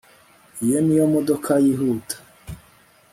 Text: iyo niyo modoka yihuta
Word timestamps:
iyo 0.65 0.77
niyo 0.85 1.05
modoka 1.13 1.51
yihuta 1.65 2.15